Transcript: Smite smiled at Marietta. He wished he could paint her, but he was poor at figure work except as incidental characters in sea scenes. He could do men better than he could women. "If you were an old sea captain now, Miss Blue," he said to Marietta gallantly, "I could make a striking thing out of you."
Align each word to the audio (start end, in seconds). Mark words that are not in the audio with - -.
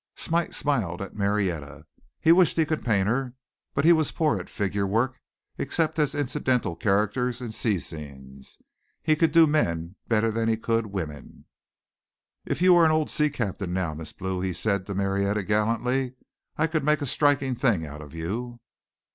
Smite 0.15 0.55
smiled 0.55 0.99
at 0.99 1.13
Marietta. 1.15 1.85
He 2.19 2.31
wished 2.31 2.57
he 2.57 2.65
could 2.65 2.83
paint 2.83 3.07
her, 3.07 3.35
but 3.75 3.85
he 3.85 3.93
was 3.93 4.11
poor 4.11 4.39
at 4.39 4.49
figure 4.49 4.87
work 4.87 5.19
except 5.59 5.99
as 5.99 6.15
incidental 6.15 6.75
characters 6.75 7.39
in 7.39 7.51
sea 7.51 7.77
scenes. 7.77 8.57
He 9.03 9.15
could 9.15 9.31
do 9.31 9.45
men 9.45 9.95
better 10.07 10.31
than 10.31 10.49
he 10.49 10.57
could 10.57 10.87
women. 10.87 11.45
"If 12.47 12.63
you 12.63 12.73
were 12.73 12.85
an 12.85 12.89
old 12.91 13.11
sea 13.11 13.29
captain 13.29 13.73
now, 13.73 13.93
Miss 13.93 14.11
Blue," 14.11 14.41
he 14.41 14.53
said 14.53 14.87
to 14.87 14.95
Marietta 14.95 15.43
gallantly, 15.43 16.15
"I 16.57 16.65
could 16.65 16.83
make 16.83 17.03
a 17.03 17.05
striking 17.05 17.53
thing 17.53 17.85
out 17.85 18.01
of 18.01 18.15
you." 18.15 18.59